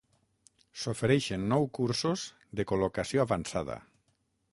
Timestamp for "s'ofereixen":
0.83-1.43